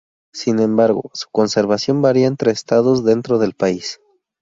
Sin 0.33 0.57
embargo, 0.57 1.11
su 1.13 1.27
conservación 1.29 2.01
varía 2.01 2.25
entre 2.25 2.49
estados 2.51 3.05
dentro 3.05 3.37
del 3.37 3.53
país. 3.53 3.99